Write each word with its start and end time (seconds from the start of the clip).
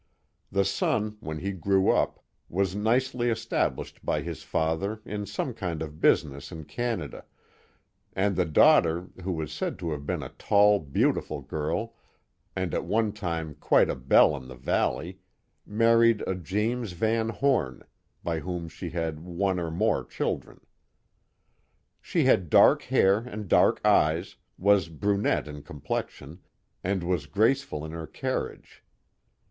The 0.51 0.65
son, 0.65 1.17
when 1.19 1.37
he 1.37 1.51
grew 1.51 1.91
up, 1.91 2.23
was 2.49 2.73
nicely 2.75 3.29
established 3.29 4.03
by 4.03 4.21
his 4.23 4.41
father 4.41 4.99
in 5.05 5.27
some 5.27 5.53
kind 5.53 5.79
of 5.83 6.01
business 6.01 6.51
in 6.51 6.65
Canada, 6.65 7.23
and 8.13 8.35
the 8.35 8.47
daughter, 8.47 9.09
who 9.21 9.31
was 9.31 9.51
said 9.53 9.77
to 9.77 9.91
have 9.91 10.07
been 10.07 10.23
a 10.23 10.29
tall, 10.39 10.79
beautiful 10.79 11.41
girl, 11.41 11.93
and 12.55 12.73
at 12.73 12.83
one 12.83 13.11
time 13.13 13.53
quite 13.53 13.91
a 13.91 13.95
belle 13.95 14.35
in 14.35 14.47
the 14.47 14.55
valley, 14.55 15.19
mar 15.67 15.99
ried 15.99 16.23
a 16.25 16.33
James 16.33 16.93
Van 16.93 17.29
Home, 17.29 17.83
by 18.23 18.39
whom 18.39 18.67
she 18.69 18.89
had 18.89 19.19
one 19.19 19.59
or 19.59 19.69
more 19.69 20.03
chil 20.03 20.37
dren. 20.39 20.61
She 22.01 22.23
had 22.23 22.49
dark 22.49 22.81
hair 22.81 23.19
and 23.19 23.47
dark 23.47 23.79
eyes, 23.85 24.37
was 24.57 24.89
brunette 24.89 25.47
in 25.47 25.61
complexion, 25.61 26.39
and 26.83 27.03
was 27.03 27.27
graceful 27.27 27.85
in 27.85 27.91
her 27.91 28.07
carriage. 28.07 28.83